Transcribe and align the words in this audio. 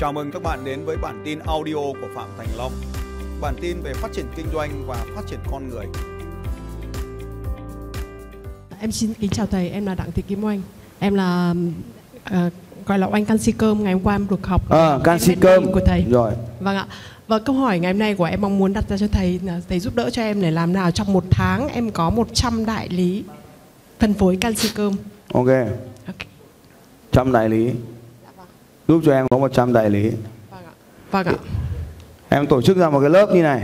Chào 0.00 0.12
mừng 0.12 0.30
các 0.30 0.42
bạn 0.42 0.64
đến 0.64 0.84
với 0.84 0.96
bản 0.96 1.22
tin 1.24 1.38
audio 1.38 1.74
của 1.74 2.08
Phạm 2.14 2.28
Thành 2.38 2.46
Long. 2.56 2.72
Bản 3.40 3.54
tin 3.60 3.80
về 3.82 3.94
phát 3.94 4.08
triển 4.12 4.26
kinh 4.36 4.46
doanh 4.52 4.86
và 4.86 5.04
phát 5.14 5.22
triển 5.26 5.38
con 5.50 5.68
người. 5.68 5.86
Em 8.80 8.92
xin 8.92 9.14
kính 9.14 9.30
chào 9.30 9.46
thầy, 9.46 9.70
em 9.70 9.86
là 9.86 9.94
Đặng 9.94 10.12
Thị 10.12 10.22
Kim 10.22 10.44
Oanh. 10.44 10.62
Em 10.98 11.14
là 11.14 11.54
à, 12.24 12.50
gọi 12.86 12.98
là 12.98 13.06
oanh 13.06 13.24
canxi 13.24 13.52
cơm 13.52 13.84
ngày 13.84 13.92
hôm 13.92 14.02
qua 14.02 14.14
em 14.14 14.26
được 14.30 14.46
học 14.46 14.70
À, 14.70 14.98
canxi 15.04 15.34
cơm 15.40 15.72
của 15.72 15.80
thầy. 15.86 16.04
Rồi 16.10 16.32
Vâng 16.60 16.76
ạ. 16.76 16.86
Và 17.28 17.38
câu 17.38 17.56
hỏi 17.56 17.78
ngày 17.78 17.92
hôm 17.92 17.98
nay 17.98 18.14
của 18.14 18.24
em 18.24 18.40
mong 18.40 18.58
muốn 18.58 18.72
đặt 18.72 18.84
ra 18.88 18.96
cho 18.96 19.06
thầy 19.12 19.40
là 19.44 19.60
thầy 19.68 19.80
giúp 19.80 19.94
đỡ 19.96 20.10
cho 20.10 20.22
em 20.22 20.42
để 20.42 20.50
làm 20.50 20.72
nào 20.72 20.90
trong 20.90 21.12
một 21.12 21.24
tháng 21.30 21.68
em 21.68 21.90
có 21.90 22.10
100 22.10 22.66
đại 22.66 22.88
lý 22.88 23.24
phân 23.98 24.14
phối 24.14 24.36
canxi 24.40 24.68
cơm. 24.74 24.92
ok 25.32 25.48
Ok. 26.06 26.16
trăm 27.12 27.32
đại 27.32 27.48
lý 27.48 27.72
Giúp 28.90 29.02
cho 29.04 29.12
em 29.12 29.26
có 29.30 29.38
100 29.38 29.72
đại 29.72 29.90
lý 29.90 30.10
Vâng 30.50 30.64
ạ. 30.64 30.72
Vâng 31.10 31.26
ạ. 31.26 31.34
Em 32.28 32.46
tổ 32.46 32.62
chức 32.62 32.76
ra 32.76 32.90
một 32.90 33.00
cái 33.00 33.10
lớp 33.10 33.30
như 33.34 33.42
này 33.42 33.62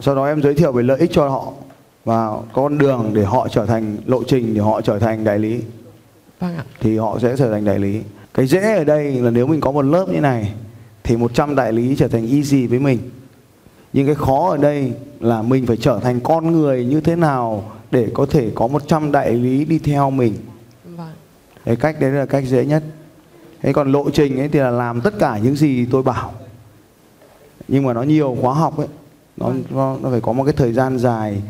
Sau 0.00 0.14
đó 0.14 0.26
em 0.26 0.42
giới 0.42 0.54
thiệu 0.54 0.72
về 0.72 0.82
lợi 0.82 0.98
ích 0.98 1.10
cho 1.12 1.28
họ 1.28 1.52
Và 2.04 2.30
con 2.52 2.78
đường 2.78 3.10
để 3.14 3.24
họ 3.24 3.48
trở 3.48 3.66
thành 3.66 3.96
lộ 4.06 4.22
trình 4.24 4.54
để 4.54 4.60
họ 4.60 4.80
trở 4.80 4.98
thành 4.98 5.24
đại 5.24 5.38
lý 5.38 5.60
Vâng 6.40 6.56
ạ. 6.56 6.64
Thì 6.80 6.98
họ 6.98 7.18
sẽ 7.22 7.36
trở 7.36 7.52
thành 7.52 7.64
đại 7.64 7.78
lý 7.78 8.00
Cái 8.34 8.46
dễ 8.46 8.76
ở 8.76 8.84
đây 8.84 9.12
là 9.12 9.30
nếu 9.30 9.46
mình 9.46 9.60
có 9.60 9.72
một 9.72 9.82
lớp 9.82 10.06
như 10.08 10.20
này 10.20 10.54
Thì 11.04 11.16
100 11.16 11.54
đại 11.54 11.72
lý 11.72 11.96
trở 11.96 12.08
thành 12.08 12.28
easy 12.28 12.66
với 12.66 12.78
mình 12.78 12.98
Nhưng 13.92 14.06
cái 14.06 14.14
khó 14.14 14.50
ở 14.50 14.56
đây 14.56 14.92
là 15.20 15.42
mình 15.42 15.66
phải 15.66 15.76
trở 15.76 16.00
thành 16.02 16.20
con 16.20 16.52
người 16.52 16.84
như 16.84 17.00
thế 17.00 17.16
nào 17.16 17.72
Để 17.90 18.08
có 18.14 18.26
thể 18.26 18.50
có 18.54 18.66
100 18.66 19.12
đại 19.12 19.32
lý 19.32 19.64
đi 19.64 19.78
theo 19.78 20.10
mình 20.10 20.34
Vâng. 20.84 21.12
cái 21.64 21.76
cách 21.76 22.00
đấy 22.00 22.10
là 22.10 22.26
cách 22.26 22.44
dễ 22.46 22.64
nhất 22.64 22.82
thế 23.62 23.72
còn 23.72 23.92
lộ 23.92 24.10
trình 24.10 24.40
ấy 24.40 24.48
thì 24.48 24.58
là 24.58 24.70
làm 24.70 25.00
tất 25.00 25.14
cả 25.18 25.38
những 25.38 25.56
gì 25.56 25.86
tôi 25.86 26.02
bảo. 26.02 26.32
Nhưng 27.68 27.84
mà 27.84 27.92
nó 27.92 28.02
nhiều 28.02 28.36
khóa 28.40 28.54
học 28.54 28.78
ấy 28.78 28.88
nó, 29.36 29.52
nó, 29.70 29.96
nó 30.02 30.10
phải 30.10 30.20
có 30.20 30.32
một 30.32 30.44
cái 30.44 30.54
thời 30.56 30.72
gian 30.72 30.98
dài. 30.98 31.42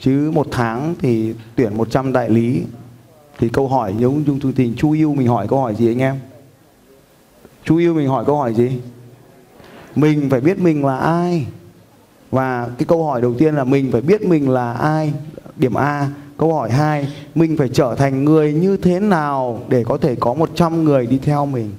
Chứ 0.00 0.30
một 0.34 0.46
tháng 0.50 0.94
thì 1.00 1.34
tuyển 1.56 1.76
100 1.76 2.12
đại 2.12 2.30
lý. 2.30 2.62
Thì 3.38 3.48
câu 3.48 3.68
hỏi 3.68 3.94
giống 3.98 4.24
chung 4.26 4.40
chương 4.40 4.52
trình 4.52 4.74
chu 4.76 4.92
yêu 4.92 5.14
mình 5.14 5.28
hỏi 5.28 5.48
câu 5.48 5.60
hỏi 5.60 5.74
gì 5.74 5.88
anh 5.88 5.98
em? 5.98 6.18
Chu 7.64 7.76
yêu 7.76 7.94
mình 7.94 8.08
hỏi 8.08 8.24
câu 8.24 8.36
hỏi 8.36 8.54
gì? 8.54 8.80
Mình 9.94 10.30
phải 10.30 10.40
biết 10.40 10.58
mình 10.58 10.84
là 10.84 10.96
ai. 10.96 11.46
Và 12.30 12.68
cái 12.78 12.86
câu 12.86 13.06
hỏi 13.06 13.22
đầu 13.22 13.34
tiên 13.34 13.54
là 13.54 13.64
mình 13.64 13.92
phải 13.92 14.00
biết 14.00 14.22
mình 14.22 14.50
là 14.50 14.72
ai? 14.72 15.12
Điểm 15.56 15.74
A 15.74 16.10
câu 16.38 16.54
hỏi 16.54 16.70
2 16.70 17.08
mình 17.34 17.56
phải 17.56 17.68
trở 17.68 17.94
thành 17.94 18.24
người 18.24 18.52
như 18.52 18.76
thế 18.76 19.00
nào 19.00 19.62
để 19.68 19.84
có 19.84 19.98
thể 19.98 20.14
có 20.14 20.34
100 20.34 20.84
người 20.84 21.06
đi 21.06 21.18
theo 21.18 21.46
mình? 21.46 21.70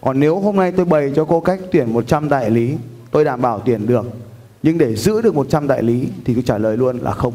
Còn 0.00 0.20
nếu 0.20 0.38
hôm 0.38 0.56
nay 0.56 0.72
tôi 0.72 0.84
bày 0.84 1.12
cho 1.16 1.24
cô 1.24 1.40
cách 1.40 1.60
tuyển 1.72 1.92
100 1.92 2.28
đại 2.28 2.50
lý 2.50 2.74
tôi 3.10 3.24
đảm 3.24 3.42
bảo 3.42 3.62
tuyển 3.64 3.86
được 3.86 4.06
nhưng 4.62 4.78
để 4.78 4.96
giữ 4.96 5.22
được 5.22 5.34
100 5.34 5.66
đại 5.68 5.82
lý 5.82 6.08
thì 6.24 6.34
tôi 6.34 6.42
trả 6.46 6.58
lời 6.58 6.76
luôn 6.76 6.98
là 6.98 7.12
không. 7.12 7.34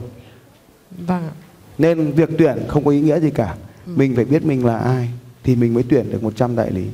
Vâng 1.07 1.29
nên 1.77 2.11
việc 2.11 2.29
tuyển 2.37 2.57
không 2.67 2.85
có 2.85 2.91
ý 2.91 3.01
nghĩa 3.01 3.19
gì 3.19 3.29
cả. 3.29 3.55
Mình 3.85 4.15
phải 4.15 4.25
biết 4.25 4.45
mình 4.45 4.65
là 4.65 4.77
ai 4.77 5.09
thì 5.43 5.55
mình 5.55 5.73
mới 5.73 5.83
tuyển 5.89 6.11
được 6.11 6.23
100 6.23 6.55
đại 6.55 6.71
lý. 6.71 6.85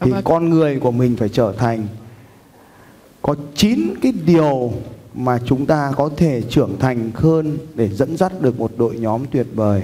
Thì 0.00 0.10
Vâng. 0.10 0.22
con 0.24 0.50
người 0.50 0.80
của 0.80 0.90
mình 0.90 1.16
phải 1.16 1.28
trở 1.28 1.52
thành 1.52 1.86
có 3.22 3.34
9 3.54 3.94
cái 4.02 4.12
điều 4.26 4.72
mà 5.18 5.38
chúng 5.44 5.66
ta 5.66 5.92
có 5.96 6.10
thể 6.16 6.42
trưởng 6.42 6.78
thành 6.78 7.10
hơn 7.14 7.58
để 7.74 7.88
dẫn 7.88 8.16
dắt 8.16 8.32
được 8.40 8.60
một 8.60 8.70
đội 8.76 8.96
nhóm 8.96 9.22
tuyệt 9.30 9.46
vời. 9.54 9.82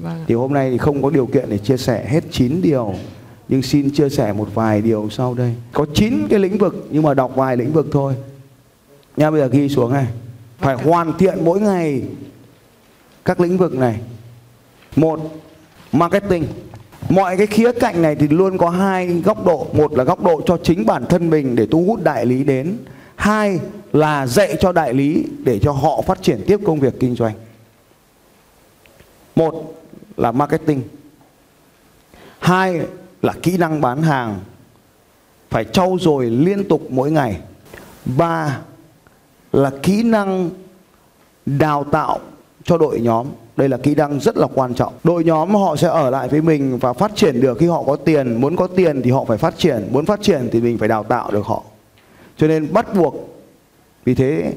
Vâng. 0.00 0.24
Thì 0.26 0.34
hôm 0.34 0.52
nay 0.52 0.70
thì 0.70 0.78
không 0.78 1.02
có 1.02 1.10
điều 1.10 1.26
kiện 1.26 1.50
để 1.50 1.58
chia 1.58 1.76
sẻ 1.76 2.04
hết 2.08 2.24
9 2.30 2.60
điều 2.62 2.94
nhưng 3.48 3.62
xin 3.62 3.90
chia 3.90 4.08
sẻ 4.08 4.32
một 4.32 4.48
vài 4.54 4.82
điều 4.82 5.08
sau 5.10 5.34
đây. 5.34 5.54
Có 5.72 5.86
9 5.94 6.26
cái 6.30 6.38
lĩnh 6.38 6.58
vực 6.58 6.88
nhưng 6.90 7.02
mà 7.02 7.14
đọc 7.14 7.32
vài 7.36 7.56
lĩnh 7.56 7.72
vực 7.72 7.86
thôi. 7.92 8.14
Nha 9.16 9.30
bây 9.30 9.40
giờ 9.40 9.46
ghi 9.46 9.68
xuống 9.68 9.92
này. 9.92 10.06
Phải 10.58 10.76
hoàn 10.76 11.18
thiện 11.18 11.44
mỗi 11.44 11.60
ngày 11.60 12.02
các 13.24 13.40
lĩnh 13.40 13.58
vực 13.58 13.74
này. 13.74 14.00
Một, 14.96 15.20
marketing. 15.92 16.44
Mọi 17.08 17.36
cái 17.36 17.46
khía 17.46 17.72
cạnh 17.72 18.02
này 18.02 18.14
thì 18.14 18.28
luôn 18.28 18.58
có 18.58 18.70
hai 18.70 19.06
góc 19.06 19.46
độ. 19.46 19.66
Một 19.72 19.92
là 19.92 20.04
góc 20.04 20.24
độ 20.24 20.40
cho 20.46 20.58
chính 20.62 20.86
bản 20.86 21.06
thân 21.08 21.30
mình 21.30 21.56
để 21.56 21.66
thu 21.70 21.84
hút 21.84 22.04
đại 22.04 22.26
lý 22.26 22.44
đến. 22.44 22.76
Hai 23.16 23.60
là 23.94 24.26
dạy 24.26 24.56
cho 24.60 24.72
đại 24.72 24.94
lý 24.94 25.24
để 25.44 25.58
cho 25.58 25.72
họ 25.72 26.02
phát 26.02 26.22
triển 26.22 26.44
tiếp 26.46 26.60
công 26.64 26.80
việc 26.80 26.94
kinh 27.00 27.14
doanh. 27.14 27.34
Một 29.36 29.74
là 30.16 30.32
marketing. 30.32 30.82
Hai 32.38 32.80
là 33.22 33.32
kỹ 33.42 33.56
năng 33.56 33.80
bán 33.80 34.02
hàng. 34.02 34.40
Phải 35.50 35.64
trau 35.64 35.96
dồi 36.00 36.30
liên 36.30 36.68
tục 36.68 36.82
mỗi 36.88 37.10
ngày. 37.10 37.40
Ba 38.04 38.60
là 39.52 39.70
kỹ 39.82 40.02
năng 40.02 40.50
đào 41.46 41.84
tạo 41.84 42.18
cho 42.64 42.78
đội 42.78 43.00
nhóm 43.00 43.26
đây 43.56 43.68
là 43.68 43.76
kỹ 43.76 43.94
năng 43.94 44.20
rất 44.20 44.36
là 44.36 44.46
quan 44.54 44.74
trọng 44.74 44.92
đội 45.04 45.24
nhóm 45.24 45.54
họ 45.54 45.76
sẽ 45.76 45.88
ở 45.88 46.10
lại 46.10 46.28
với 46.28 46.42
mình 46.42 46.78
và 46.78 46.92
phát 46.92 47.16
triển 47.16 47.40
được 47.40 47.58
khi 47.58 47.66
họ 47.66 47.82
có 47.82 47.96
tiền, 47.96 48.40
muốn 48.40 48.56
có 48.56 48.66
tiền 48.66 49.02
thì 49.02 49.10
họ 49.10 49.24
phải 49.24 49.38
phát 49.38 49.58
triển 49.58 49.88
muốn 49.92 50.06
phát 50.06 50.22
triển 50.22 50.48
thì 50.52 50.60
mình 50.60 50.78
phải 50.78 50.88
đào 50.88 51.02
tạo 51.02 51.30
được 51.30 51.46
họ 51.46 51.62
cho 52.36 52.46
nên 52.46 52.72
bắt 52.72 52.94
buộc 52.94 53.34
vì 54.04 54.14
thế, 54.14 54.54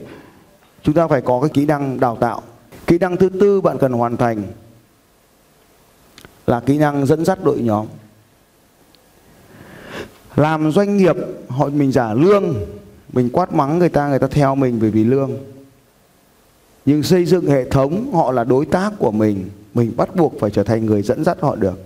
chúng 0.84 0.96
ta 0.96 1.08
phải 1.08 1.22
có 1.22 1.40
cái 1.42 1.50
kỹ 1.54 1.66
năng 1.66 2.00
đào 2.00 2.16
tạo. 2.16 2.42
Kỹ 2.88 2.98
năng 2.98 3.18
thứ 3.18 3.30
tư 3.30 3.62
bạn 3.62 3.78
cần 3.78 3.92
hoàn 3.92 4.18
thành 4.18 4.44
là 6.48 6.60
kỹ 6.60 6.78
năng 6.78 7.06
dẫn 7.06 7.26
dắt 7.26 7.40
đội 7.44 7.60
nhóm. 7.60 7.86
Làm 10.36 10.72
doanh 10.72 10.98
nghiệp, 10.98 11.16
họ 11.50 11.70
mình 11.70 11.92
giả 11.92 12.14
lương, 12.14 12.56
mình 13.14 13.30
quát 13.34 13.54
mắng 13.54 13.80
người 13.80 13.90
ta 13.90 14.08
người 14.08 14.20
ta 14.20 14.28
theo 14.28 14.56
mình 14.56 14.78
bởi 14.82 14.92
vì 14.92 15.04
lương. 15.04 15.32
Nhưng 16.86 17.04
xây 17.04 17.26
dựng 17.26 17.48
hệ 17.48 17.70
thống, 17.70 18.14
họ 18.14 18.32
là 18.32 18.44
đối 18.44 18.66
tác 18.66 18.94
của 19.00 19.12
mình 19.12 19.50
mình 19.74 19.94
bắt 19.98 20.16
buộc 20.16 20.34
phải 20.40 20.52
trở 20.52 20.64
thành 20.64 20.86
người 20.86 21.02
dẫn 21.02 21.24
dắt 21.24 21.38
họ 21.42 21.56
được. 21.56 21.80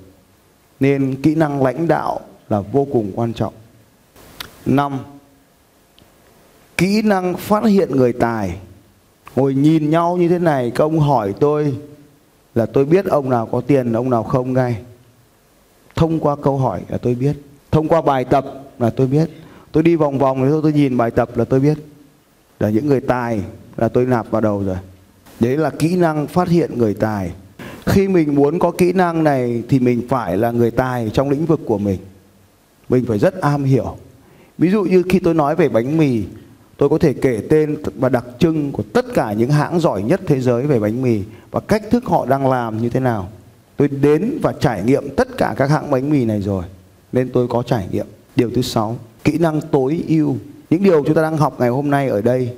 Nên 0.80 1.22
kỹ 1.22 1.36
năng 1.36 1.64
lãnh 1.64 1.88
đạo 1.88 2.20
là 2.50 2.62
vô 2.62 2.88
cùng 2.92 3.12
quan 3.16 3.34
trọng. 3.34 3.54
Năm 4.66 5.00
kỹ 6.82 7.02
năng 7.02 7.38
phát 7.38 7.64
hiện 7.64 7.96
người 7.96 8.14
tài. 8.14 8.58
Ngồi 9.36 9.54
nhìn 9.54 9.90
nhau 9.90 10.18
như 10.18 10.28
thế 10.28 10.40
này, 10.40 10.72
các 10.76 10.84
ông 10.84 11.00
hỏi 11.00 11.34
tôi 11.40 11.78
là 12.56 12.66
tôi 12.66 12.86
biết 12.86 13.06
ông 13.06 13.30
nào 13.30 13.46
có 13.46 13.62
tiền, 13.62 13.94
ông 13.94 14.10
nào 14.10 14.24
không 14.24 14.54
ngay. 14.54 14.78
Thông 15.96 16.20
qua 16.20 16.36
câu 16.44 16.58
hỏi 16.58 16.82
là 16.90 16.98
tôi 16.98 17.16
biết. 17.16 17.36
Thông 17.72 17.88
qua 17.88 18.02
bài 18.02 18.26
tập 18.26 18.46
là 18.80 18.90
tôi 18.90 19.08
biết. 19.08 19.30
Tôi 19.72 19.84
đi 19.84 19.96
vòng 19.96 20.20
vòng 20.20 20.50
rồi 20.50 20.62
tôi 20.64 20.74
nhìn 20.74 20.98
bài 20.98 21.12
tập 21.12 21.38
là 21.38 21.46
tôi 21.46 21.60
biết. 21.60 21.78
Là 22.60 22.70
những 22.70 22.88
người 22.88 23.02
tài 23.02 23.42
là 23.78 23.88
tôi 23.88 24.06
nạp 24.06 24.32
vào 24.32 24.42
đầu 24.42 24.64
rồi. 24.64 24.78
Đấy 25.40 25.58
là 25.58 25.70
kỹ 25.70 25.96
năng 25.96 26.28
phát 26.28 26.48
hiện 26.48 26.78
người 26.78 26.94
tài. 26.94 27.32
Khi 27.86 28.08
mình 28.08 28.36
muốn 28.36 28.60
có 28.60 28.72
kỹ 28.72 28.94
năng 28.94 29.24
này 29.24 29.64
thì 29.70 29.80
mình 29.80 30.02
phải 30.10 30.38
là 30.38 30.52
người 30.52 30.72
tài 30.72 31.10
trong 31.14 31.30
lĩnh 31.30 31.46
vực 31.46 31.60
của 31.66 31.78
mình. 31.78 32.00
Mình 32.90 33.06
phải 33.08 33.20
rất 33.20 33.42
am 33.42 33.64
hiểu. 33.64 33.98
Ví 34.58 34.72
dụ 34.72 34.84
như 34.84 35.04
khi 35.10 35.20
tôi 35.20 35.34
nói 35.34 35.56
về 35.56 35.70
bánh 35.70 35.98
mì 35.98 36.24
tôi 36.82 36.90
có 36.90 36.98
thể 36.98 37.14
kể 37.14 37.42
tên 37.50 37.78
và 37.96 38.10
đặc 38.10 38.26
trưng 38.40 38.72
của 38.72 38.84
tất 38.94 39.06
cả 39.14 39.34
những 39.34 39.50
hãng 39.50 39.80
giỏi 39.80 40.04
nhất 40.04 40.22
thế 40.28 40.40
giới 40.40 40.64
về 40.64 40.80
bánh 40.80 41.02
mì 41.02 41.22
và 41.52 41.60
cách 41.60 41.84
thức 41.92 42.06
họ 42.06 42.26
đang 42.26 42.50
làm 42.50 42.82
như 42.82 42.90
thế 42.90 43.00
nào. 43.00 43.30
Tôi 43.78 43.88
đến 43.88 44.40
và 44.42 44.54
trải 44.60 44.84
nghiệm 44.84 45.16
tất 45.16 45.38
cả 45.38 45.54
các 45.58 45.70
hãng 45.70 45.92
bánh 45.92 46.10
mì 46.10 46.26
này 46.26 46.42
rồi, 46.42 46.64
nên 47.12 47.30
tôi 47.30 47.48
có 47.48 47.64
trải 47.64 47.88
nghiệm. 47.92 48.06
Điều 48.36 48.50
thứ 48.56 48.62
sáu, 48.62 48.98
kỹ 49.24 49.38
năng 49.38 49.62
tối 49.62 50.04
ưu. 50.08 50.36
Những 50.70 50.84
điều 50.84 51.04
chúng 51.04 51.16
ta 51.16 51.22
đang 51.22 51.38
học 51.38 51.60
ngày 51.60 51.70
hôm 51.70 51.90
nay 51.90 52.08
ở 52.08 52.22
đây, 52.22 52.54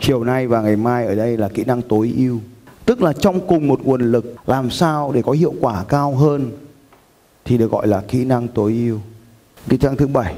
chiều 0.00 0.24
nay 0.24 0.46
và 0.46 0.62
ngày 0.62 0.76
mai 0.76 1.06
ở 1.06 1.14
đây 1.14 1.36
là 1.36 1.48
kỹ 1.48 1.64
năng 1.64 1.82
tối 1.82 2.14
ưu. 2.16 2.38
Tức 2.84 3.02
là 3.02 3.12
trong 3.12 3.46
cùng 3.46 3.68
một 3.68 3.80
nguồn 3.84 4.12
lực, 4.12 4.34
làm 4.46 4.70
sao 4.70 5.12
để 5.12 5.22
có 5.22 5.32
hiệu 5.32 5.54
quả 5.60 5.84
cao 5.88 6.14
hơn 6.14 6.50
thì 7.44 7.58
được 7.58 7.70
gọi 7.70 7.86
là 7.86 8.02
kỹ 8.08 8.24
năng 8.24 8.48
tối 8.48 8.72
ưu. 8.72 8.98
Kỹ 9.68 9.78
năng 9.82 9.96
thứ 9.96 10.06
bảy, 10.06 10.34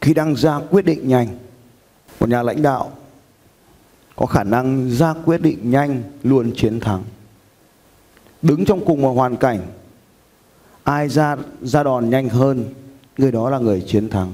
kỹ 0.00 0.14
năng 0.14 0.36
ra 0.36 0.60
quyết 0.70 0.84
định 0.84 1.08
nhanh 1.08 1.28
một 2.20 2.28
nhà 2.28 2.42
lãnh 2.42 2.62
đạo 2.62 2.90
có 4.16 4.26
khả 4.26 4.44
năng 4.44 4.90
ra 4.90 5.14
quyết 5.24 5.42
định 5.42 5.70
nhanh, 5.70 6.02
luôn 6.22 6.52
chiến 6.56 6.80
thắng. 6.80 7.02
Đứng 8.42 8.64
trong 8.64 8.84
cùng 8.84 9.02
một 9.02 9.12
hoàn 9.12 9.36
cảnh, 9.36 9.58
ai 10.84 11.08
ra 11.08 11.36
ra 11.62 11.82
đòn 11.82 12.10
nhanh 12.10 12.28
hơn, 12.28 12.64
người 13.18 13.32
đó 13.32 13.50
là 13.50 13.58
người 13.58 13.80
chiến 13.86 14.08
thắng. 14.08 14.32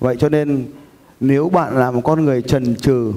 Vậy 0.00 0.16
cho 0.18 0.28
nên, 0.28 0.66
nếu 1.20 1.48
bạn 1.48 1.76
là 1.76 1.90
một 1.90 2.00
con 2.04 2.24
người 2.24 2.42
trần 2.42 2.74
trừ, 2.74 3.12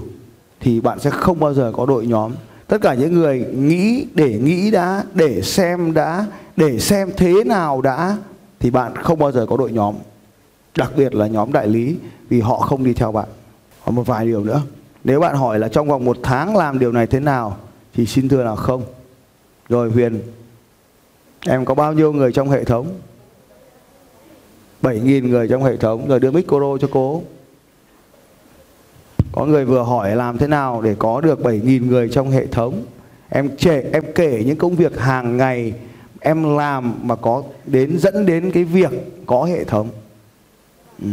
thì 0.59 0.81
bạn 0.81 0.99
sẽ 0.99 1.09
không 1.09 1.39
bao 1.39 1.53
giờ 1.53 1.71
có 1.75 1.85
đội 1.85 2.07
nhóm. 2.07 2.31
Tất 2.67 2.77
cả 2.81 2.93
những 2.93 3.13
người 3.13 3.39
nghĩ, 3.39 4.05
để 4.13 4.39
nghĩ 4.43 4.71
đã, 4.71 5.03
để 5.13 5.41
xem 5.41 5.93
đã, 5.93 6.25
để 6.55 6.79
xem 6.79 7.11
thế 7.17 7.43
nào 7.43 7.81
đã, 7.81 8.17
thì 8.59 8.69
bạn 8.69 8.95
không 8.95 9.19
bao 9.19 9.31
giờ 9.31 9.45
có 9.49 9.57
đội 9.57 9.71
nhóm 9.71 9.95
đặc 10.77 10.91
biệt 10.95 11.15
là 11.15 11.27
nhóm 11.27 11.53
đại 11.53 11.67
lý, 11.67 11.97
vì 12.29 12.41
họ 12.41 12.57
không 12.57 12.83
đi 12.83 12.93
theo 12.93 13.11
bạn. 13.11 13.27
Còn 13.85 13.95
một 13.95 14.07
vài 14.07 14.25
điều 14.25 14.43
nữa. 14.43 14.61
Nếu 15.03 15.19
bạn 15.19 15.35
hỏi 15.35 15.59
là 15.59 15.67
trong 15.67 15.87
vòng 15.87 16.05
một 16.05 16.17
tháng 16.23 16.57
làm 16.57 16.79
điều 16.79 16.91
này 16.91 17.07
thế 17.07 17.19
nào, 17.19 17.57
thì 17.93 18.05
xin 18.05 18.29
thưa 18.29 18.43
là 18.43 18.55
không. 18.55 18.83
Rồi 19.69 19.91
huyền, 19.91 20.21
em 21.47 21.65
có 21.65 21.75
bao 21.75 21.93
nhiêu 21.93 22.13
người 22.13 22.31
trong 22.31 22.49
hệ 22.49 22.63
thống? 22.63 22.87
7.000 24.81 25.27
người 25.27 25.47
trong 25.47 25.63
hệ 25.63 25.77
thống. 25.77 26.07
Rồi 26.07 26.19
đưa 26.19 26.31
micro 26.31 26.77
cho 26.81 26.87
cô. 26.91 27.23
Có 29.31 29.45
người 29.45 29.65
vừa 29.65 29.83
hỏi 29.83 30.15
làm 30.15 30.37
thế 30.37 30.47
nào 30.47 30.81
để 30.81 30.95
có 30.99 31.21
được 31.21 31.39
7.000 31.39 31.87
người 31.87 32.09
trong 32.09 32.31
hệ 32.31 32.45
thống? 32.47 32.85
Em 33.29 33.49
trẻ 33.57 33.83
em 33.93 34.03
kể 34.15 34.43
những 34.45 34.57
công 34.57 34.75
việc 34.75 34.99
hàng 34.99 35.37
ngày 35.37 35.73
em 36.19 36.57
làm 36.57 36.93
mà 37.01 37.15
có 37.15 37.43
đến, 37.65 37.99
dẫn 37.99 38.25
đến 38.25 38.51
cái 38.51 38.63
việc 38.63 38.91
có 39.25 39.43
hệ 39.43 39.63
thống 39.63 39.89
ừ. 41.01 41.07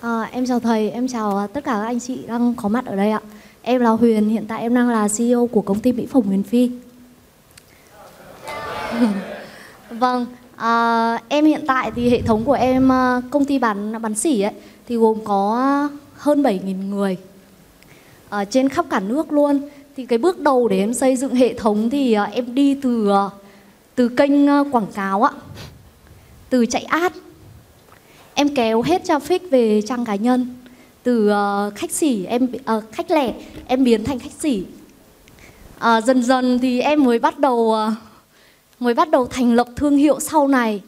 à, 0.00 0.22
em 0.22 0.46
chào 0.46 0.60
thầy 0.60 0.90
em 0.90 1.08
chào 1.08 1.46
tất 1.46 1.64
cả 1.64 1.72
các 1.72 1.86
anh 1.86 2.00
chị 2.00 2.18
đang 2.26 2.54
có 2.54 2.68
mặt 2.68 2.86
ở 2.86 2.96
đây 2.96 3.10
ạ. 3.10 3.20
Em 3.62 3.80
là 3.80 3.90
Huyền 3.90 4.28
hiện 4.28 4.44
tại 4.48 4.62
em 4.62 4.74
đang 4.74 4.88
là 4.88 5.08
CEO 5.18 5.46
của 5.46 5.62
công 5.62 5.80
ty 5.80 5.92
mỹ 5.92 6.06
phẩm 6.06 6.22
Huyền 6.22 6.42
Phi. 6.42 6.70
Vâng 9.90 10.26
à, 10.56 11.22
em 11.28 11.44
hiện 11.44 11.64
tại 11.66 11.90
thì 11.96 12.10
hệ 12.10 12.22
thống 12.22 12.44
của 12.44 12.52
em 12.52 12.92
à, 12.92 13.22
công 13.30 13.44
ty 13.44 13.58
bán 13.58 14.02
bán 14.02 14.14
sỉ 14.14 14.40
ấy 14.40 14.52
thì 14.88 14.96
gồm 14.96 15.18
có 15.24 15.88
hơn 16.16 16.42
7.000 16.42 16.88
người 16.88 17.16
ở 18.28 18.44
trên 18.44 18.68
khắp 18.68 18.86
cả 18.90 19.00
nước 19.00 19.32
luôn. 19.32 19.60
Thì 19.96 20.06
cái 20.06 20.18
bước 20.18 20.40
đầu 20.40 20.68
để 20.68 20.78
em 20.78 20.94
xây 20.94 21.16
dựng 21.16 21.34
hệ 21.34 21.54
thống 21.54 21.90
thì 21.90 22.12
à, 22.12 22.24
em 22.24 22.54
đi 22.54 22.74
từ 22.74 23.10
từ 23.94 24.08
kênh 24.08 24.46
quảng 24.72 24.86
cáo 24.94 25.22
ạ 25.22 25.32
từ 26.50 26.66
chạy 26.66 26.82
ad 26.82 27.12
em 28.40 28.48
kéo 28.54 28.82
hết 28.82 29.02
traffic 29.04 29.38
về 29.50 29.82
trang 29.82 30.04
cá 30.04 30.14
nhân. 30.14 30.56
Từ 31.02 31.30
uh, 31.30 31.74
khách 31.74 31.90
sỉ 31.90 32.24
em 32.24 32.44
uh, 32.44 32.84
khách 32.92 33.10
lẻ 33.10 33.32
em 33.66 33.84
biến 33.84 34.04
thành 34.04 34.18
khách 34.18 34.32
sỉ. 34.38 34.64
Uh, 35.76 36.04
dần 36.04 36.22
dần 36.22 36.58
thì 36.58 36.80
em 36.80 37.04
mới 37.04 37.18
bắt 37.18 37.38
đầu 37.38 37.54
uh, 37.56 37.92
mới 38.80 38.94
bắt 38.94 39.10
đầu 39.10 39.26
thành 39.26 39.54
lập 39.54 39.68
thương 39.76 39.96
hiệu 39.96 40.20
sau 40.20 40.48
này. 40.48 40.82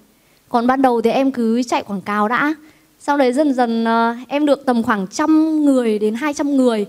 Còn 0.48 0.66
ban 0.66 0.82
đầu 0.82 1.00
thì 1.02 1.10
em 1.10 1.32
cứ 1.32 1.62
chạy 1.62 1.82
quảng 1.82 2.00
cáo 2.00 2.28
đã. 2.28 2.54
Sau 3.00 3.16
đấy 3.16 3.32
dần 3.32 3.54
dần 3.54 3.84
uh, 3.84 4.28
em 4.28 4.46
được 4.46 4.66
tầm 4.66 4.82
khoảng 4.82 5.06
trăm 5.06 5.64
người 5.64 5.98
đến 5.98 6.14
200 6.14 6.56
người. 6.56 6.86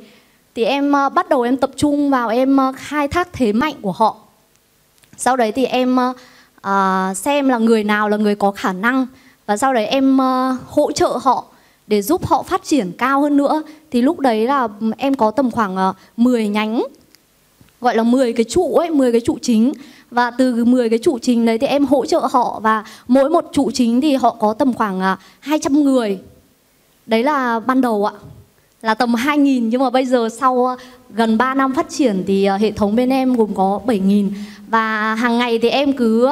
Thì 0.55 0.63
em 0.63 0.93
uh, 1.07 1.13
bắt 1.13 1.29
đầu 1.29 1.41
em 1.41 1.57
tập 1.57 1.71
trung 1.75 2.09
vào 2.09 2.29
em 2.29 2.57
uh, 2.69 2.75
khai 2.77 3.07
thác 3.07 3.33
thế 3.33 3.53
mạnh 3.53 3.75
của 3.81 3.91
họ. 3.91 4.17
Sau 5.17 5.37
đấy 5.37 5.51
thì 5.51 5.65
em 5.65 5.97
uh, 5.97 7.17
xem 7.17 7.49
là 7.49 7.57
người 7.57 7.83
nào 7.83 8.09
là 8.09 8.17
người 8.17 8.35
có 8.35 8.51
khả 8.51 8.73
năng 8.73 9.07
và 9.45 9.57
sau 9.57 9.73
đấy 9.73 9.85
em 9.85 10.17
uh, 10.17 10.59
hỗ 10.67 10.91
trợ 10.91 11.19
họ 11.21 11.45
để 11.87 12.01
giúp 12.01 12.25
họ 12.25 12.43
phát 12.43 12.63
triển 12.63 12.91
cao 12.97 13.21
hơn 13.21 13.37
nữa. 13.37 13.63
Thì 13.91 14.01
lúc 14.01 14.19
đấy 14.19 14.47
là 14.47 14.67
ừ, 14.79 14.91
em 14.97 15.13
có 15.13 15.31
tầm 15.31 15.51
khoảng 15.51 15.75
ờ, 15.75 15.89
uh, 15.89 15.95
10 16.19 16.47
nhánh 16.47 16.83
gọi 17.81 17.95
là 17.95 18.03
10 18.03 18.33
cái 18.33 18.43
trụ 18.43 18.75
ấy, 18.75 18.89
10 18.89 19.11
cái 19.11 19.21
trụ 19.21 19.37
chính. 19.41 19.73
Và 20.11 20.31
từ 20.31 20.65
10 20.65 20.89
cái 20.89 20.99
trụ 20.99 21.19
chính 21.19 21.45
đấy 21.45 21.57
thì 21.57 21.67
em 21.67 21.85
hỗ 21.85 22.05
trợ 22.05 22.19
họ. 22.31 22.59
Và 22.63 22.83
mỗi 23.07 23.29
một 23.29 23.45
trụ 23.53 23.71
chính 23.73 24.01
thì 24.01 24.15
họ 24.15 24.35
có 24.39 24.53
tầm 24.53 24.73
khoảng 24.73 24.99
ờ, 24.99 25.13
uh, 25.13 25.19
200 25.39 25.83
người. 25.83 26.19
Đấy 27.05 27.23
là 27.23 27.59
ban 27.59 27.81
đầu 27.81 28.05
ạ. 28.05 28.13
Là 28.81 28.93
tầm 28.93 29.13
2.000 29.13 29.69
nhưng 29.69 29.81
mà 29.81 29.89
bây 29.89 30.05
giờ 30.05 30.29
sau 30.39 30.53
uh, 30.53 30.79
gần 31.09 31.37
3 31.37 31.53
năm 31.53 31.73
phát 31.73 31.89
triển 31.89 32.23
thì 32.27 32.49
uh, 32.55 32.61
hệ 32.61 32.71
thống 32.71 32.95
bên 32.95 33.09
em 33.09 33.35
gồm 33.35 33.55
có 33.55 33.81
7.000 33.85 34.29
và 34.67 35.15
hàng 35.15 35.37
ngày 35.37 35.59
thì 35.59 35.69
em 35.69 35.93
cứ 35.93 36.29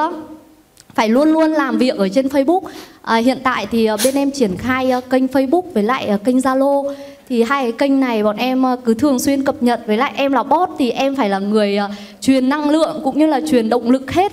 phải 0.96 1.10
luôn 1.10 1.34
luôn 1.34 1.52
làm 1.52 1.78
việc 1.78 1.96
ở 1.98 2.10
trên 2.10 2.28
Facebook. 2.28 2.62
À, 3.02 3.16
hiện 3.16 3.38
tại 3.44 3.68
thì 3.72 3.86
à, 3.86 3.98
bên 4.04 4.16
em 4.16 4.32
triển 4.32 4.58
khai 4.58 4.92
à, 4.92 5.02
kênh 5.10 5.26
Facebook 5.26 5.62
với 5.74 5.84
lại 5.84 6.06
à, 6.06 6.18
kênh 6.18 6.38
Zalo. 6.38 6.94
Thì 7.30 7.44
hai 7.44 7.64
cái 7.64 7.72
kênh 7.72 8.00
này 8.00 8.24
bọn 8.24 8.36
em 8.38 8.64
cứ 8.86 8.94
thường 8.94 9.20
xuyên 9.20 9.44
cập 9.44 9.64
nhật. 9.64 9.82
Với 9.88 9.98
lại 9.98 10.14
em 10.16 10.32
là 10.32 10.44
bot 10.44 10.70
thì 10.80 10.92
em 10.92 11.16
phải 11.16 11.30
là 11.30 11.40
người 11.40 11.78
truyền 12.22 12.50
năng 12.50 12.70
lượng 12.70 13.02
cũng 13.04 13.20
như 13.20 13.26
là 13.26 13.42
truyền 13.50 13.70
động 13.70 13.92
lực 13.92 14.12
hết 14.12 14.32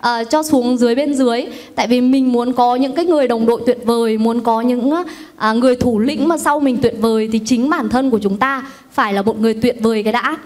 À, 0.00 0.24
cho 0.24 0.42
xuống 0.42 0.76
dưới 0.76 0.94
bên 0.94 1.14
dưới. 1.14 1.46
Tại 1.74 1.86
vì 1.86 2.00
mình 2.00 2.32
muốn 2.32 2.52
có 2.52 2.76
những 2.76 2.94
cái 2.94 3.04
người 3.04 3.28
đồng 3.28 3.46
đội 3.46 3.62
tuyệt 3.66 3.78
vời 3.84 4.18
muốn 4.18 4.40
có 4.40 4.60
những 4.60 4.92
à, 5.36 5.52
người 5.52 5.76
thủ 5.76 5.98
lĩnh 5.98 6.28
mà 6.28 6.38
sau 6.38 6.60
mình 6.60 6.78
tuyệt 6.82 6.94
vời 6.98 7.28
thì 7.32 7.40
chính 7.44 7.70
bản 7.70 7.88
thân 7.88 8.10
của 8.10 8.18
chúng 8.18 8.36
ta 8.36 8.62
phải 8.92 9.12
là 9.12 9.22
một 9.22 9.40
người 9.40 9.54
tuyệt 9.54 9.76
vời 9.80 10.02
cái 10.02 10.12
đã 10.12 10.36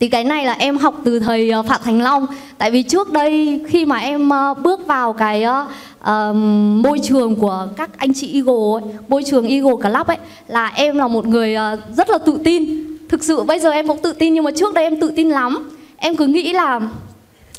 thì 0.00 0.08
cái 0.08 0.24
này 0.24 0.44
là 0.44 0.52
em 0.52 0.76
học 0.76 0.94
từ 1.04 1.18
thầy 1.18 1.50
ờ, 1.50 1.62
Phạm 1.62 1.80
Thành 1.84 2.02
Long. 2.02 2.26
Tại 2.58 2.70
vì 2.70 2.82
trước 2.82 3.12
đây 3.12 3.60
khi 3.68 3.84
mà 3.84 3.98
em 3.98 4.28
ờ, 4.28 4.54
bước 4.54 4.86
vào 4.86 5.12
cái 5.12 5.44
uh, 5.46 6.36
môi 6.84 7.00
trường 7.02 7.36
của 7.36 7.68
các 7.76 7.90
anh 7.96 8.14
chị 8.14 8.34
Eagle 8.34 8.54
ấy, 8.74 8.94
môi 9.08 9.24
trường 9.24 9.48
Eagle 9.48 9.74
Club 9.82 10.06
ấy 10.06 10.16
là 10.46 10.72
em 10.74 10.98
là 10.98 11.08
một 11.08 11.26
người 11.26 11.56
rất 11.96 12.10
là 12.10 12.18
tự 12.18 12.38
tin. 12.44 12.84
Thực 13.08 13.24
sự 13.24 13.42
bây 13.42 13.60
giờ 13.60 13.70
em 13.70 13.88
cũng 13.88 13.98
tự 14.02 14.12
tin 14.12 14.34
nhưng 14.34 14.44
mà 14.44 14.50
trước 14.56 14.74
đây 14.74 14.84
em 14.84 15.00
tự 15.00 15.12
tin 15.16 15.28
lắm. 15.28 15.70
Em 15.96 16.16
cứ 16.16 16.26
nghĩ 16.26 16.52
là 16.52 16.80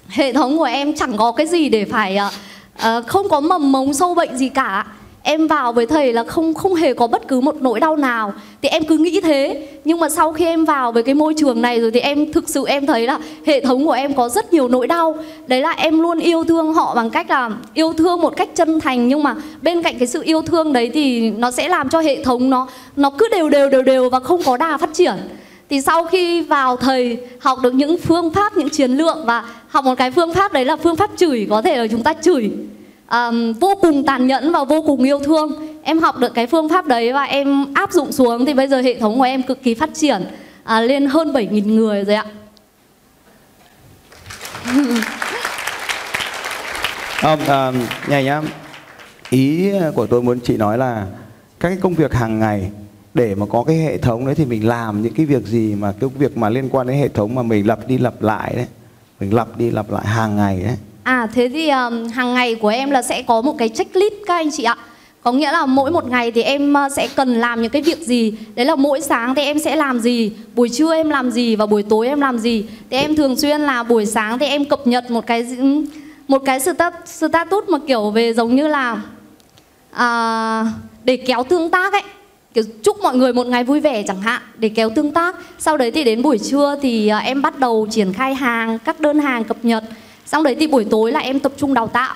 hệ 0.07 0.33
thống 0.33 0.57
của 0.57 0.63
em 0.63 0.93
chẳng 0.93 1.17
có 1.17 1.31
cái 1.31 1.47
gì 1.47 1.69
để 1.69 1.85
phải 1.85 2.17
uh, 2.75 3.07
không 3.07 3.29
có 3.29 3.39
mầm 3.39 3.71
mống 3.71 3.93
sâu 3.93 4.15
bệnh 4.15 4.37
gì 4.37 4.49
cả 4.49 4.85
em 5.23 5.47
vào 5.47 5.73
với 5.73 5.85
thầy 5.85 6.13
là 6.13 6.23
không 6.23 6.53
không 6.53 6.75
hề 6.75 6.93
có 6.93 7.07
bất 7.07 7.27
cứ 7.27 7.39
một 7.39 7.55
nỗi 7.61 7.79
đau 7.79 7.95
nào. 7.97 8.33
Thì 8.61 8.69
em 8.69 8.83
cứ 8.85 8.97
nghĩ 8.97 9.21
thế. 9.21 9.67
Nhưng 9.85 9.99
mà 9.99 10.09
sau 10.09 10.33
khi 10.33 10.45
em 10.45 10.65
vào 10.65 10.91
với 10.91 11.03
cái 11.03 11.15
môi 11.15 11.33
trường 11.37 11.61
này 11.61 11.81
rồi 11.81 11.91
thì 11.91 11.99
em 11.99 12.31
thực 12.31 12.49
sự 12.49 12.65
em 12.67 12.85
thấy 12.85 13.07
là 13.07 13.19
hệ 13.45 13.61
thống 13.61 13.85
của 13.85 13.91
em 13.91 14.13
có 14.13 14.29
rất 14.29 14.53
nhiều 14.53 14.67
nỗi 14.67 14.87
đau. 14.87 15.15
Đấy 15.47 15.61
là 15.61 15.71
em 15.71 15.99
luôn 15.99 16.19
yêu 16.19 16.43
thương 16.43 16.73
họ 16.73 16.95
bằng 16.95 17.09
cách 17.09 17.29
là 17.29 17.49
yêu 17.73 17.93
thương 17.93 18.21
một 18.21 18.35
cách 18.35 18.49
chân 18.55 18.79
thành. 18.79 19.07
Nhưng 19.07 19.23
mà 19.23 19.35
bên 19.61 19.81
cạnh 19.81 19.97
cái 19.99 20.07
sự 20.07 20.21
yêu 20.25 20.41
thương 20.41 20.73
đấy 20.73 20.91
thì 20.93 21.29
nó 21.29 21.51
sẽ 21.51 21.67
làm 21.67 21.89
cho 21.89 21.99
hệ 21.99 22.23
thống 22.23 22.49
nó 22.49 22.67
nó 22.95 23.09
cứ 23.09 23.27
đều 23.31 23.49
đều 23.49 23.69
đều 23.69 23.81
đều 23.81 24.09
và 24.09 24.19
không 24.19 24.41
có 24.45 24.57
đà 24.57 24.77
phát 24.77 24.89
triển. 24.93 25.15
Thì 25.69 25.81
sau 25.81 26.03
khi 26.03 26.41
vào 26.41 26.77
thầy, 26.77 27.17
học 27.39 27.59
được 27.63 27.73
những 27.73 27.97
phương 27.97 28.31
pháp, 28.31 28.57
những 28.57 28.69
chiến 28.69 28.91
lược 28.91 29.17
và 29.25 29.43
học 29.67 29.85
một 29.85 29.95
cái 29.97 30.11
phương 30.11 30.33
pháp 30.33 30.53
đấy 30.53 30.65
là 30.65 30.75
phương 30.75 30.95
pháp 30.95 31.09
chửi 31.17 31.47
có 31.49 31.61
thể 31.61 31.77
là 31.77 31.87
chúng 31.87 32.03
ta 32.03 32.13
chửi 32.13 32.51
um, 33.11 33.53
vô 33.53 33.75
cùng 33.81 34.03
tàn 34.05 34.27
nhẫn 34.27 34.51
và 34.51 34.63
vô 34.63 34.81
cùng 34.81 35.03
yêu 35.03 35.19
thương. 35.19 35.51
Em 35.83 35.99
học 35.99 36.17
được 36.17 36.33
cái 36.33 36.47
phương 36.47 36.69
pháp 36.69 36.87
đấy 36.87 37.13
và 37.13 37.23
em 37.23 37.73
áp 37.73 37.91
dụng 37.91 38.11
xuống 38.11 38.45
thì 38.45 38.53
bây 38.53 38.67
giờ 38.67 38.81
hệ 38.81 38.99
thống 38.99 39.17
của 39.17 39.23
em 39.23 39.43
cực 39.43 39.63
kỳ 39.63 39.73
phát 39.73 39.89
triển. 39.93 40.21
À, 40.63 40.81
lên 40.81 41.05
hơn 41.05 41.31
7.000 41.33 41.75
người 41.75 42.03
rồi 42.03 42.15
ạ. 42.15 42.25
Không 47.21 47.39
à, 47.39 47.71
nhảy 48.07 48.23
nhá. 48.23 48.41
Ý 49.29 49.71
của 49.95 50.07
tôi 50.07 50.21
muốn 50.21 50.39
chị 50.39 50.57
nói 50.57 50.77
là 50.77 51.05
các 51.59 51.69
cái 51.69 51.77
công 51.81 51.93
việc 51.93 52.13
hàng 52.13 52.39
ngày 52.39 52.71
để 53.13 53.35
mà 53.35 53.45
có 53.49 53.63
cái 53.63 53.75
hệ 53.75 53.97
thống 53.97 54.25
đấy 54.25 54.35
thì 54.35 54.45
mình 54.45 54.67
làm 54.67 55.01
những 55.01 55.13
cái 55.13 55.25
việc 55.25 55.43
gì 55.43 55.75
mà 55.75 55.93
cái 55.99 56.09
việc 56.17 56.37
mà 56.37 56.49
liên 56.49 56.69
quan 56.69 56.87
đến 56.87 56.97
hệ 56.97 57.07
thống 57.07 57.35
mà 57.35 57.43
mình 57.43 57.67
lặp 57.67 57.87
đi 57.87 57.97
lặp 57.97 58.21
lại 58.21 58.53
đấy. 58.55 58.67
Mình 59.19 59.33
lặp 59.33 59.57
đi 59.57 59.71
lặp 59.71 59.91
lại 59.91 60.07
hàng 60.07 60.35
ngày 60.35 60.63
đấy. 60.63 60.77
À 61.03 61.27
thế 61.33 61.49
thì 61.53 61.69
um, 61.69 62.07
hàng 62.07 62.33
ngày 62.33 62.55
của 62.55 62.67
em 62.67 62.91
là 62.91 63.01
sẽ 63.01 63.21
có 63.21 63.41
một 63.41 63.55
cái 63.57 63.69
checklist 63.69 64.13
các 64.27 64.33
anh 64.33 64.51
chị 64.51 64.63
ạ. 64.63 64.77
Có 65.21 65.31
nghĩa 65.31 65.51
là 65.51 65.65
mỗi 65.65 65.91
một 65.91 66.09
ngày 66.09 66.31
thì 66.31 66.41
em 66.41 66.75
sẽ 66.95 67.07
cần 67.15 67.33
làm 67.33 67.61
những 67.61 67.71
cái 67.71 67.81
việc 67.81 67.99
gì? 67.99 68.33
Đấy 68.55 68.65
là 68.65 68.75
mỗi 68.75 69.01
sáng 69.01 69.35
thì 69.35 69.41
em 69.41 69.59
sẽ 69.59 69.75
làm 69.75 69.99
gì? 69.99 70.31
Buổi 70.55 70.69
trưa 70.69 70.93
em 70.93 71.09
làm 71.09 71.31
gì 71.31 71.55
và 71.55 71.65
buổi 71.65 71.83
tối 71.83 72.07
em 72.07 72.21
làm 72.21 72.37
gì? 72.37 72.65
Thì 72.89 72.97
em 72.97 73.15
thường 73.15 73.35
xuyên 73.35 73.61
là 73.61 73.83
buổi 73.83 74.05
sáng 74.05 74.39
thì 74.39 74.45
em 74.45 74.65
cập 74.65 74.87
nhật 74.87 75.11
một 75.11 75.27
cái 75.27 75.57
một 76.27 76.41
cái 76.45 76.59
status 77.05 77.63
mà 77.69 77.77
kiểu 77.87 78.09
về 78.09 78.33
giống 78.33 78.55
như 78.55 78.67
là 78.67 79.01
à, 79.91 80.65
Để 81.03 81.17
kéo 81.17 81.43
tương 81.43 81.69
tác 81.69 81.93
ấy. 81.93 82.03
Kiểu 82.53 82.63
chúc 82.83 83.01
mọi 83.01 83.15
người 83.15 83.33
một 83.33 83.47
ngày 83.47 83.63
vui 83.63 83.79
vẻ 83.79 84.03
chẳng 84.07 84.21
hạn 84.21 84.41
để 84.57 84.69
kéo 84.69 84.89
tương 84.89 85.11
tác. 85.11 85.35
Sau 85.59 85.77
đấy 85.77 85.91
thì 85.91 86.03
đến 86.03 86.21
buổi 86.21 86.37
trưa 86.37 86.75
thì 86.81 87.07
ờ, 87.07 87.17
em 87.17 87.41
bắt 87.41 87.59
đầu 87.59 87.87
triển 87.91 88.13
khai 88.13 88.35
hàng 88.35 88.79
các 88.79 88.99
đơn 88.99 89.19
hàng 89.19 89.43
cập 89.43 89.57
nhật. 89.65 89.83
Xong 90.31 90.43
đấy 90.43 90.55
thì 90.59 90.67
buổi 90.67 90.85
tối 90.85 91.11
là 91.11 91.19
em 91.19 91.39
tập 91.39 91.51
trung 91.57 91.73
đào 91.73 91.87
tạo. 91.87 92.15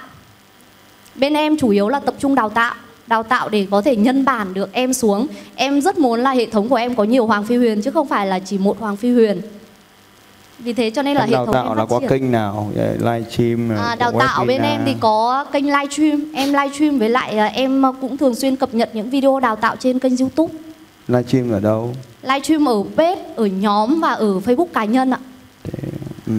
Bên 1.15 1.34
em 1.34 1.57
chủ 1.57 1.69
yếu 1.69 1.89
là 1.89 2.00
tập 2.00 2.15
trung 2.19 2.36
đào 2.36 2.50
tạo 2.50 2.75
Đào 3.07 3.24
tạo 3.24 3.50
để 3.50 3.67
có 3.72 3.81
thể 3.81 3.95
nhân 3.95 4.25
bản 4.25 4.53
được 4.53 4.74
em 4.74 4.93
xuống. 4.93 5.27
Em 5.55 5.81
rất 5.81 5.98
muốn 5.98 6.19
là 6.19 6.31
hệ 6.31 6.45
thống 6.45 6.69
của 6.69 6.75
em 6.75 6.95
có 6.95 7.03
nhiều 7.03 7.25
Hoàng 7.25 7.43
Phi 7.43 7.57
Huyền 7.57 7.81
Chứ 7.81 7.91
không 7.91 8.07
phải 8.07 8.27
là 8.27 8.39
chỉ 8.39 8.57
một 8.57 8.79
Hoàng 8.79 8.95
Phi 8.95 9.12
Huyền. 9.12 9.41
Vì 10.60 10.74
thế 10.74 10.89
cho 10.89 11.01
nên 11.01 11.15
là 11.15 11.22
em 11.22 11.29
hệ 11.29 11.34
đào 11.34 11.45
thống 11.45 11.53
tạo 11.53 11.67
em 11.67 11.77
là 11.77 11.86
có 11.86 12.01
kênh 12.10 12.31
nào? 12.31 12.72
Livestream 12.98 13.69
à, 13.77 13.95
đào 13.95 14.12
tạo 14.19 14.45
bên 14.45 14.62
em 14.62 14.81
thì 14.86 14.95
có 15.00 15.45
kênh 15.51 15.65
livestream 15.65 16.31
em 16.34 16.53
livestream 16.53 17.00
với 17.00 17.10
lại 17.10 17.38
à, 17.38 17.45
em 17.45 17.84
cũng 18.01 18.17
thường 18.17 18.36
xuyên 18.36 18.55
cập 18.55 18.74
nhật 18.74 18.89
những 18.93 19.10
video 19.10 19.39
đào 19.39 19.55
tạo 19.55 19.75
trên 19.75 20.00
kênh 20.00 20.17
youtube. 20.17 20.53
Livestream 21.07 21.51
ở 21.51 21.60
đâu? 21.60 21.93
Livestream 22.22 22.65
ở 22.69 22.84
page 22.98 23.22
ở 23.36 23.45
nhóm 23.45 24.01
và 24.01 24.12
ở 24.12 24.39
facebook 24.45 24.67
cá 24.74 24.86
nhân 24.86 25.12
ạ. 25.12 25.19
Thế, 25.63 25.89
ừ. 26.27 26.34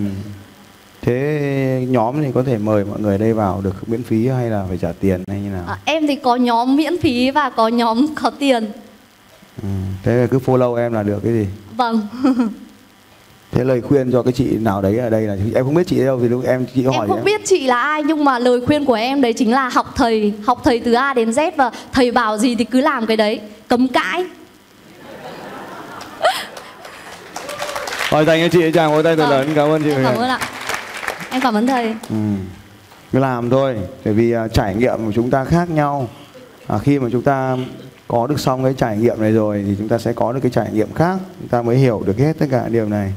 Thế 1.03 1.15
nhóm 1.93 2.23
thì 2.23 2.29
có 2.35 2.43
thể 2.43 2.59
mời 2.59 2.85
mọi 2.85 3.01
người 3.01 3.19
đây 3.19 3.33
vào 3.33 3.61
được 3.65 3.89
miễn 3.89 4.03
phí 4.03 4.29
hay 4.29 4.51
là 4.51 4.65
phải 4.69 4.79
trả 4.79 4.93
tiền 5.01 5.23
hay 5.29 5.41
như 5.41 5.51
nào? 5.51 5.65
à, 5.69 5.79
em 5.85 6.07
thì 6.07 6.17
có 6.17 6.37
nhóm 6.37 6.77
miễn 6.77 6.99
phí 7.01 7.31
và 7.31 7.51
có 7.51 7.69
nhóm 7.69 8.07
có 8.23 8.31
tiền 8.31 8.71
ừ. 9.63 9.69
Thế 10.03 10.13
là 10.17 10.27
cứ 10.27 10.39
follow 10.47 10.75
em 10.75 10.93
là 10.93 11.03
được 11.03 11.21
cái 11.25 11.33
gì? 11.33 11.47
vâng 11.77 12.01
Thế 13.53 13.65
lời 13.65 13.81
khuyên 13.81 14.13
cho 14.13 14.23
cái 14.23 14.33
chị 14.33 14.45
nào 14.61 14.83
đấy 14.83 14.99
ở 14.99 15.11
đây 15.11 15.23
là 15.23 15.37
em 15.55 15.65
không 15.65 15.75
biết 15.75 15.87
chị 15.87 16.05
đâu 16.05 16.17
vì 16.17 16.29
lúc 16.29 16.45
em 16.47 16.67
chị 16.75 16.85
hỏi 16.85 16.95
em 17.01 17.09
không 17.09 17.25
biết 17.25 17.41
chị 17.45 17.67
là 17.67 17.81
ai 17.81 18.03
nhưng 18.03 18.25
mà 18.25 18.39
lời 18.39 18.61
khuyên 18.67 18.85
của 18.85 18.95
em 18.95 19.21
đấy 19.21 19.33
chính 19.33 19.53
là 19.53 19.69
học 19.69 19.93
thầy 19.97 20.33
học 20.47 20.61
thầy 20.65 20.81
từ 20.81 20.93
A 20.93 21.15
đến 21.15 21.31
Z 21.31 21.51
và 21.57 21.71
thầy 21.93 22.11
bảo 22.11 22.39
gì 22.39 22.55
thì 22.55 22.65
cứ 22.65 22.81
làm 22.81 23.07
cái 23.07 23.17
đấy 23.17 23.41
cấm 23.69 23.89
cãi 23.89 24.25
Rồi 28.11 28.25
dành 28.25 28.41
cho 28.43 28.49
chị 28.49 28.71
chàng 28.75 28.93
vỗ 28.93 29.03
tay 29.03 29.17
thật 29.17 29.23
Vâng. 29.29 29.31
lớn 29.39 29.49
cảm 29.55 29.69
ơn 29.69 29.83
chị 29.83 29.91
em 29.91 30.01
cảm 30.05 30.17
ơn 30.17 30.29
ạ 30.29 30.39
em 31.37 31.43
cảm 31.43 31.55
ơn 31.55 31.67
thầy 31.67 31.95
ừ. 32.11 32.17
làm 33.13 33.51
thôi 33.51 33.77
bởi 34.05 34.15
vì 34.15 34.33
à, 34.33 34.49
trải 34.49 34.75
nghiệm 34.75 35.07
của 35.07 35.13
chúng 35.13 35.31
ta 35.31 35.45
khác 35.45 35.71
nhau 35.71 36.09
à, 36.67 36.79
khi 36.79 36.99
mà 36.99 37.09
chúng 37.13 37.23
ta 37.23 37.57
có 38.09 38.27
được 38.27 38.41
xong 38.41 38.65
cái 38.65 38.75
trải 38.75 38.97
nghiệm 38.97 39.21
này 39.21 39.33
rồi 39.33 39.65
thì 39.67 39.75
chúng 39.79 39.89
ta 39.89 39.99
sẽ 39.99 40.13
có 40.13 40.33
được 40.33 40.41
cái 40.43 40.51
trải 40.51 40.73
nghiệm 40.73 40.93
khác 40.95 41.19
chúng 41.41 41.49
ta 41.49 41.63
mới 41.63 41.77
hiểu 41.77 42.03
được 42.07 42.19
hết 42.19 42.33
tất 42.39 42.47
cả 42.51 42.69
điều 42.69 42.89
này 42.89 43.13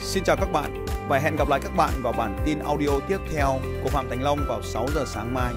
Xin 0.00 0.24
chào 0.24 0.36
các 0.36 0.52
bạn 0.52 0.86
và 1.08 1.18
hẹn 1.18 1.36
gặp 1.36 1.48
lại 1.48 1.60
các 1.62 1.76
bạn 1.76 1.90
vào 2.02 2.12
bản 2.12 2.38
tin 2.46 2.58
audio 2.58 2.90
tiếp 3.08 3.18
theo 3.34 3.58
của 3.82 3.88
Phạm 3.88 4.08
Thành 4.08 4.22
Long 4.22 4.38
vào 4.48 4.62
6 4.62 4.86
giờ 4.94 5.04
sáng 5.06 5.34
mai. 5.34 5.52